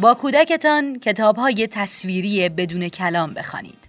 با 0.00 0.14
کودکتان 0.14 0.98
کتاب 0.98 1.36
های 1.36 1.66
تصویری 1.66 2.48
بدون 2.48 2.88
کلام 2.88 3.34
بخوانید. 3.34 3.88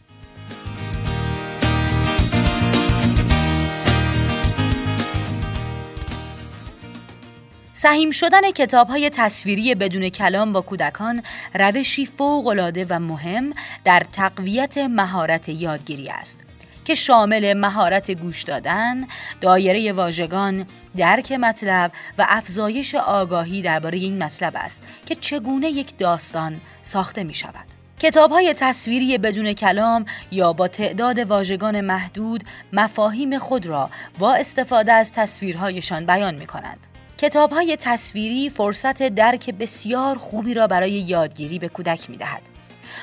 سهیم 7.72 8.12
شدن 8.12 8.52
کتاب 8.52 8.88
های 8.88 9.10
تصویری 9.10 9.76
بدون 9.76 10.10
کلام 10.10 10.54
با 10.54 10.62
کودکان 10.62 11.24
روشی 11.54 12.06
فوق 12.06 12.46
و 12.90 13.00
مهم 13.00 13.54
در 13.84 14.04
تقویت 14.12 14.78
مهارت 14.78 15.50
یادگیری 15.50 16.10
است. 16.10 16.51
که 16.86 16.96
شامل 16.96 17.54
مهارت 17.54 18.12
گوش 18.12 18.44
دادن، 18.44 19.08
دایره 19.42 19.94
واژگان، 19.94 20.66
درک 20.98 21.32
مطلب 21.32 21.92
و 22.18 22.26
افزایش 22.30 22.96
آگاهی 22.96 23.62
درباره 23.62 23.98
این 23.98 24.24
مطلب 24.24 24.54
است 24.56 24.82
که 25.06 25.16
چگونه 25.16 25.70
یک 25.70 25.98
داستان 25.98 26.62
ساخته 26.82 27.24
می 27.24 27.34
شود. 27.34 27.66
کتاب 28.00 28.32
های 28.32 28.54
تصویری 28.54 29.18
بدون 29.18 29.54
کلام 29.54 30.06
یا 30.32 30.54
با 30.54 30.68
تعداد 30.68 31.20
واژگان 31.20 31.82
محدود 31.82 32.44
مفاهیم 32.74 33.38
خود 33.38 33.66
را 33.66 33.90
با 34.20 34.34
استفاده 34.34 34.94
از 34.94 35.12
تصویرهایشان 35.12 36.06
بیان 36.06 36.36
می 36.36 36.48
کنند. 36.48 36.88
کتاب 37.18 37.52
های 37.52 37.78
تصویری 37.78 38.50
فرصت 38.50 39.08
درک 39.08 39.50
بسیار 39.50 40.18
خوبی 40.18 40.54
را 40.54 40.68
برای 40.68 40.92
یادگیری 40.92 41.60
به 41.60 41.68
کودک 41.68 42.10
می 42.10 42.18
دهد. 42.18 42.42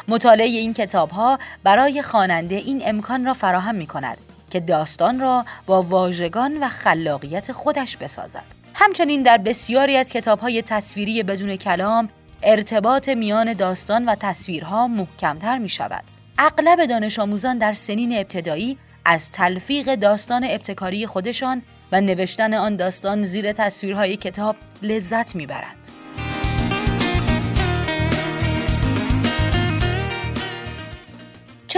مطالعه 0.09 0.47
این 0.47 0.75
کتاب 0.75 1.11
ها 1.11 1.39
برای 1.65 2.03
خواننده 2.03 2.55
این 2.55 2.83
امکان 2.85 3.25
را 3.25 3.35
فراهم 3.35 3.75
می 3.75 3.87
کند 3.87 4.19
که 4.51 4.61
داستان 4.61 5.21
را 5.21 5.45
با 5.67 5.83
واژگان 5.83 6.59
و 6.59 6.69
خلاقیت 6.69 7.53
خودش 7.53 7.97
بسازد. 7.97 8.45
همچنین 8.75 9.23
در 9.23 9.39
بسیاری 9.39 9.97
از 9.97 10.13
کتاب 10.13 10.39
های 10.39 10.63
تصویری 10.63 11.23
بدون 11.23 11.57
کلام 11.57 12.09
ارتباط 12.43 13.09
میان 13.09 13.53
داستان 13.53 14.05
و 14.05 14.15
تصویرها 14.15 14.89
محکمتر 14.89 15.59
می 15.59 15.69
شود. 15.69 16.05
اغلب 16.39 16.87
دانش 16.87 17.19
آموزان 17.19 17.59
در 17.59 17.73
سنین 17.73 18.13
ابتدایی 18.17 18.79
از 19.05 19.31
تلفیق 19.31 19.95
داستان 19.95 20.45
ابتکاری 20.45 21.07
خودشان 21.07 21.63
و 21.93 22.01
نوشتن 22.01 22.55
آن 22.55 22.77
داستان 22.77 23.23
زیر 23.23 23.53
تصویرهای 23.53 24.17
کتاب 24.17 24.57
لذت 24.83 25.37
می‌برند. 25.37 25.78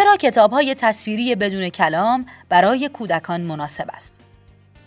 چرا 0.01 0.17
کتاب 0.17 0.53
های 0.53 0.75
تصویری 0.75 1.35
بدون 1.35 1.69
کلام 1.69 2.27
برای 2.49 2.89
کودکان 2.89 3.41
مناسب 3.41 3.85
است؟ 3.89 4.21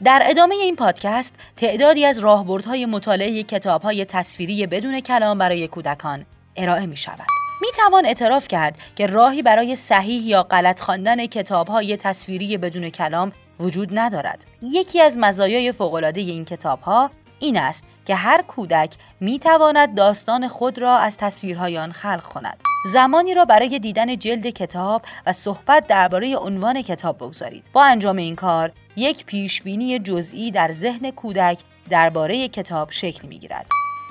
در 0.04 0.22
ادامه 0.26 0.56
این 0.56 0.76
پادکست 0.76 1.36
تعدادی 1.58 2.06
از 2.06 2.20
راهبردهای 2.20 2.86
مطالعه 2.86 3.44
کتاب 3.44 3.82
های 3.82 4.06
تصویری 4.06 4.68
بدون 4.68 5.00
کلام 5.00 5.38
برای 5.38 5.68
کودکان 5.68 6.26
ارائه 6.56 6.86
می 6.86 6.98
شود. 6.98 7.28
می 7.62 7.68
توان 7.76 8.06
اعتراف 8.06 8.48
کرد 8.48 8.78
که 8.96 9.08
راهی 9.08 9.42
برای 9.42 9.76
صحیح 9.76 10.28
یا 10.28 10.44
غلط 10.44 10.80
خواندن 10.80 11.26
کتاب 11.26 11.68
های 11.68 11.98
تصویری 11.98 12.58
بدون 12.58 12.90
کلام 12.90 13.32
وجود 13.60 14.00
ندارد. 14.00 14.46
یکی 14.62 15.02
از 15.02 15.18
مزایای 15.18 15.72
فوق‌العاده 15.72 16.22
این 16.22 16.46
کتاب 16.46 16.82
ها 16.82 17.12
این 17.40 17.58
است 17.58 17.84
که 18.06 18.16
هر 18.16 18.42
کودک 18.42 18.96
می 19.20 19.40
تواند 19.40 19.96
داستان 19.96 20.48
خود 20.48 20.80
را 20.80 20.98
از 20.98 21.18
تصویرهای 21.18 21.78
آن 21.78 21.92
خلق 21.92 22.24
کند. 22.24 22.73
زمانی 22.86 23.34
را 23.34 23.46
برای 23.46 23.80
دیدن 23.80 24.18
جلد 24.18 24.48
کتاب 24.48 25.02
و 25.26 25.34
صحبت 25.34 25.88
درباره 25.88 26.38
عنوان 26.38 26.82
کتاب 26.82 27.18
بگذارید. 27.18 27.66
با 27.74 27.84
انجام 27.84 28.16
این 28.16 28.36
کار، 28.36 28.72
یک 28.96 29.26
پیشبینی 29.26 30.00
جزئی 30.00 30.52
در 30.52 30.72
ذهن 30.72 31.12
کودک 31.12 31.60
درباره 31.90 32.48
کتاب 32.48 32.92
شکل 32.92 33.28
می 33.28 33.40
گیرد. 33.40 33.66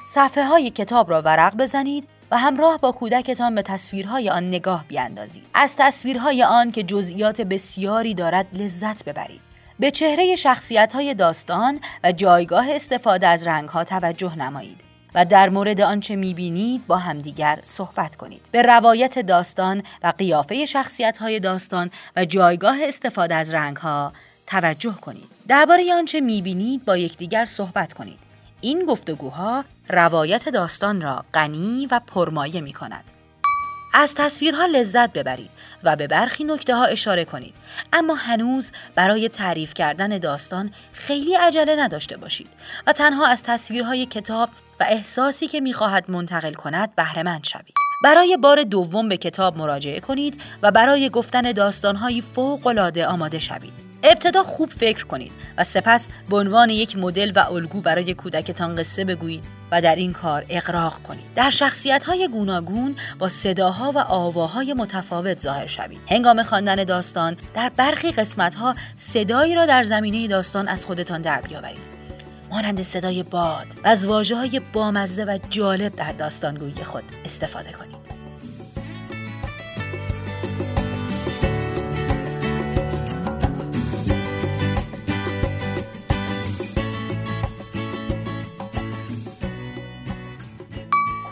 صفحه 0.09 0.45
های 0.45 0.71
کتاب 0.71 1.11
را 1.11 1.23
ورق 1.23 1.57
بزنید 1.57 2.09
و 2.31 2.39
همراه 2.39 2.79
با 2.79 2.93
کودکتان 2.93 3.55
به 3.55 3.63
تصویرهای 3.63 4.31
آن 4.31 4.49
نگاه 4.49 4.85
بیاندازید. 4.89 5.45
از 5.55 5.77
تصویرهای 5.77 6.43
آن 6.43 6.71
که 6.71 6.83
جزئیات 6.83 7.41
بسیاری 7.41 8.15
دارد 8.15 8.47
لذت 8.53 9.05
ببرید. 9.05 9.41
به 9.79 9.91
چهره 9.91 10.37
شخصیت 10.37 10.93
های 10.93 11.15
داستان 11.15 11.81
و 12.05 12.13
جایگاه 12.13 12.71
استفاده 12.71 13.27
از 13.27 13.47
رنگ 13.47 13.69
ها 13.69 13.85
توجه 13.85 14.37
نمایید 14.37 14.92
و 15.15 15.25
در 15.25 15.49
مورد 15.49 15.81
آنچه 15.81 16.17
می‌بینید 16.17 16.87
با 16.87 16.97
همدیگر 16.97 17.59
صحبت 17.63 18.17
کنید. 18.17 18.49
به 18.53 18.63
روایت 18.63 19.19
داستان 19.19 19.83
و 20.03 20.13
قیافه 20.19 20.67
شخصیت 20.67 21.19
های 21.19 21.41
داستان 21.41 21.91
و 22.17 22.25
جایگاه 22.25 22.77
استفاده 22.83 23.35
از 23.35 23.55
رنگ 23.55 23.77
ها 23.77 24.13
توجه 24.47 24.95
کنید. 24.95 25.29
درباره 25.49 25.95
آنچه 25.95 26.21
می‌بینید 26.21 26.85
با 26.85 26.97
یکدیگر 26.97 27.45
صحبت 27.45 27.93
کنید. 27.93 28.19
این 28.61 28.85
گفتگوها 28.85 29.65
روایت 29.89 30.49
داستان 30.49 31.01
را 31.01 31.25
غنی 31.35 31.89
و 31.91 32.01
پرمایه 32.07 32.61
می 32.61 32.73
کند. 32.73 33.05
از 33.93 34.15
تصویرها 34.15 34.67
لذت 34.67 35.13
ببرید 35.13 35.51
و 35.83 35.97
به 35.97 36.07
برخی 36.07 36.45
نکته 36.45 36.75
ها 36.75 36.85
اشاره 36.85 37.25
کنید. 37.25 37.55
اما 37.93 38.15
هنوز 38.15 38.73
برای 38.95 39.29
تعریف 39.29 39.75
کردن 39.75 40.19
داستان 40.19 40.71
خیلی 40.93 41.35
عجله 41.35 41.77
نداشته 41.77 42.17
باشید 42.17 42.49
و 42.87 42.93
تنها 42.93 43.27
از 43.27 43.43
تصویرهای 43.43 44.07
کتاب 44.07 44.49
و 44.81 44.85
احساسی 44.89 45.49
که 45.49 45.61
می‌خواهد 45.61 46.11
منتقل 46.11 46.55
کند 46.55 46.95
بهرهمند 46.95 47.45
شوید. 47.45 47.75
برای 48.05 48.37
بار 48.37 48.63
دوم 48.63 49.09
به 49.09 49.17
کتاب 49.17 49.59
مراجعه 49.59 50.01
کنید 50.01 50.43
و 50.63 50.71
برای 50.71 51.11
گفتن 51.11 51.53
داستانهایی 51.53 52.21
فوقالعاده 52.21 53.07
آماده 53.07 53.39
شوید. 53.39 53.92
ابتدا 54.03 54.43
خوب 54.43 54.71
فکر 54.71 55.05
کنید 55.05 55.33
و 55.59 55.65
سپس 55.65 56.09
به 56.31 56.37
عنوان 56.37 56.71
یک 56.71 56.97
مدل 56.97 57.33
و 57.35 57.39
الگو 57.53 57.81
برای 57.81 58.15
کودکتان 58.15 58.75
قصه 58.75 59.05
بگویید 59.05 59.45
و 59.71 59.81
در 59.81 59.97
این 59.97 60.13
کار 60.13 60.45
اقراق 60.49 61.03
کنید. 61.03 61.35
در 61.35 61.51
شخصیت 61.51 62.05
های 62.05 62.29
گوناگون 62.29 62.97
با 63.19 63.29
صداها 63.29 63.93
و 63.93 63.99
آواهای 63.99 64.75
متفاوت 64.75 65.39
ظاهر 65.39 65.67
شوید. 65.67 66.01
هنگام 66.09 66.43
خواندن 66.43 66.85
داستان 66.85 67.37
در 67.55 67.69
برخی 67.77 68.13
قسمت 68.13 68.55
ها 68.55 68.75
صدایی 68.97 69.55
را 69.55 69.67
در 69.67 69.85
زمینه 69.85 70.29
داستان 70.29 70.69
از 70.69 70.85
خودتان 70.85 71.23
در 71.23 71.41
بیاورید 71.41 71.93
مانند 72.51 72.83
صدای 72.83 73.23
باد 73.23 73.67
و 73.85 73.89
از 73.89 74.05
واجه 74.05 74.37
های 74.37 74.61
بامزه 74.73 75.25
و 75.25 75.39
جالب 75.51 75.97
در 75.97 76.13
داستانگویی 76.13 76.85
خود 76.85 77.05
استفاده 77.25 77.73
کنید. 77.73 78.02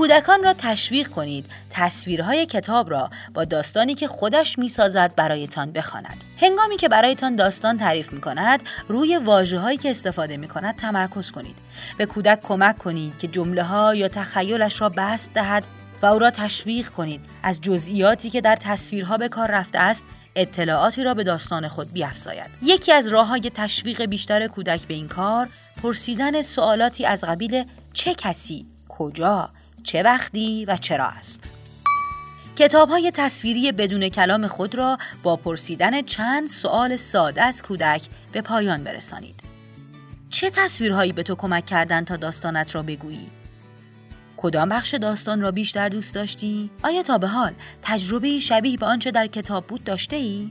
کودکان 0.01 0.45
را 0.45 0.55
تشویق 0.59 1.09
کنید 1.09 1.47
تصویرهای 1.71 2.47
کتاب 2.47 2.91
را 2.91 3.11
با 3.35 3.45
داستانی 3.45 3.95
که 3.95 4.09
خودش 4.09 4.59
می‌سازد 4.59 5.15
برایتان 5.17 5.73
بخواند. 5.73 6.25
هنگامی 6.39 6.77
که 6.77 6.89
برایتان 6.89 7.37
داستان 7.37 7.77
تعریف 7.77 8.13
می 8.13 8.21
کند 8.21 8.63
روی 8.89 9.17
واجه 9.17 9.59
هایی 9.59 9.79
که 9.79 9.91
استفاده 9.91 10.37
می 10.37 10.49
کند 10.49 10.77
تمرکز 10.77 11.31
کنید. 11.31 11.57
به 11.99 12.07
کودک 12.07 12.43
کمک 12.43 12.79
کنید 12.79 13.19
که 13.19 13.29
جمله 13.29 13.63
ها 13.63 13.95
یا 13.95 14.09
تخیلش 14.09 14.81
را 14.81 14.89
بست 14.89 15.35
دهد 15.35 15.65
و 16.03 16.07
او 16.07 16.19
را 16.19 16.31
تشویق 16.31 16.89
کنید 16.89 17.21
از 17.43 17.61
جزئیاتی 17.61 18.31
که 18.31 18.41
در 18.41 18.57
تصویرها 18.57 19.17
به 19.17 19.29
کار 19.29 19.51
رفته 19.51 19.79
است 19.79 20.05
اطلاعاتی 20.37 21.05
را 21.05 21.15
به 21.15 21.25
داستان 21.25 21.69
خود 21.69 21.93
بیافزاید 21.93 22.51
یکی 22.63 22.93
از 22.93 23.09
راه 23.09 23.27
های 23.27 23.51
تشویق 23.55 24.05
بیشتر 24.05 24.47
کودک 24.47 24.87
به 24.87 24.95
این 24.95 25.09
کار 25.09 25.49
پرسیدن 25.83 26.43
سوالاتی 26.43 27.07
از 27.07 27.25
قبیل 27.25 27.65
چه 27.93 28.15
کسی 28.15 28.67
کجا 28.89 29.51
چه 29.85 30.03
وقتی 30.03 30.65
و 30.65 30.77
چرا 30.77 31.07
است 31.07 31.49
کتاب 32.57 32.89
های 32.89 33.11
تصویری 33.15 33.73
بدون 33.73 34.09
کلام 34.09 34.47
خود 34.47 34.75
را 34.75 34.99
با 35.23 35.37
پرسیدن 35.37 36.03
چند 36.03 36.49
سوال 36.49 36.97
ساده 36.97 37.43
از 37.43 37.63
کودک 37.63 38.09
به 38.33 38.41
پایان 38.41 38.85
برسانید. 38.85 39.41
چه 40.31 40.51
تصویرهایی 40.51 41.13
به 41.13 41.23
تو 41.23 41.35
کمک 41.35 41.67
کردند 41.67 42.07
تا 42.07 42.17
داستانت 42.17 42.75
را 42.75 42.83
بگویی؟ 42.83 43.31
کدام 44.37 44.69
بخش 44.69 44.95
داستان 44.95 45.41
را 45.41 45.51
بیشتر 45.51 45.89
دوست 45.89 46.15
داشتی؟ 46.15 46.71
آیا 46.83 47.03
تا 47.03 47.19
به 47.19 47.29
حال 47.29 47.53
تجربه 47.83 48.39
شبیه 48.39 48.77
به 48.77 48.87
آنچه 48.87 49.11
در 49.11 49.27
کتاب 49.27 49.67
بود 49.67 49.85
داشته 49.85 50.17
ای؟ 50.17 50.51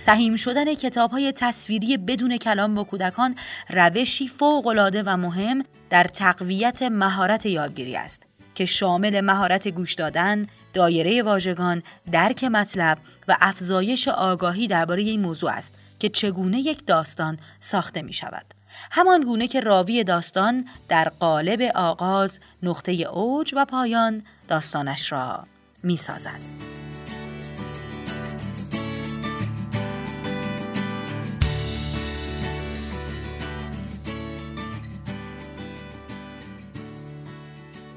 سهیم 0.00 0.36
شدن 0.36 0.74
کتاب 0.74 1.10
های 1.10 1.32
تصویری 1.32 1.96
بدون 1.96 2.36
کلام 2.36 2.74
با 2.74 2.84
کودکان 2.84 3.34
روشی 3.70 4.28
فوقالعاده 4.28 5.02
و 5.02 5.16
مهم 5.16 5.62
در 5.90 6.04
تقویت 6.04 6.82
مهارت 6.82 7.46
یادگیری 7.46 7.96
است 7.96 8.26
که 8.54 8.64
شامل 8.64 9.20
مهارت 9.20 9.68
گوش 9.68 9.94
دادن، 9.94 10.46
دایره 10.72 11.22
واژگان، 11.22 11.82
درک 12.12 12.44
مطلب 12.44 12.98
و 13.28 13.36
افزایش 13.40 14.08
آگاهی 14.08 14.66
درباره 14.66 15.02
این 15.02 15.20
موضوع 15.20 15.50
است 15.50 15.74
که 15.98 16.08
چگونه 16.08 16.58
یک 16.58 16.86
داستان 16.86 17.38
ساخته 17.60 18.02
می 18.02 18.12
شود. 18.12 18.46
همان 18.90 19.20
گونه 19.20 19.48
که 19.48 19.60
راوی 19.60 20.04
داستان 20.04 20.68
در 20.88 21.08
قالب 21.08 21.62
آغاز، 21.74 22.40
نقطه 22.62 22.92
اوج 22.92 23.54
و 23.56 23.64
پایان 23.64 24.22
داستانش 24.48 25.12
را 25.12 25.46
می 25.82 25.96
سازد. 25.96 26.69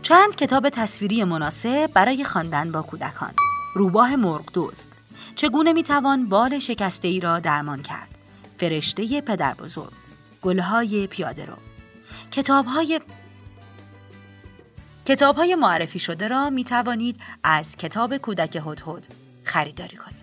چند 0.03 0.35
کتاب 0.35 0.69
تصویری 0.69 1.23
مناسب 1.23 1.91
برای 1.93 2.23
خواندن 2.23 2.71
با 2.71 2.81
کودکان. 2.81 3.33
روباه 3.75 4.15
مرغ 4.15 4.53
دوست. 4.53 4.89
چگونه 5.35 5.73
می‌توان 5.73 6.29
بال 6.29 6.59
شکسته 6.59 7.07
ای 7.07 7.19
را 7.19 7.39
درمان 7.39 7.81
کرد؟ 7.81 8.17
فرشته 8.57 9.21
پدر 9.21 9.53
بزرگ. 9.53 9.93
گلهای 10.41 11.07
پیاده 11.07 11.45
رو. 11.45 11.57
کتاب 12.31 12.65
های 12.65 13.01
کتاب 15.05 15.35
های 15.35 15.55
معرفی 15.55 15.99
شده 15.99 16.27
را 16.27 16.49
می 16.49 16.63
توانید 16.63 17.19
از 17.43 17.75
کتاب 17.75 18.17
کودک 18.17 18.55
هدهد 18.55 19.07
خریداری 19.43 19.97
کنید. 19.97 20.22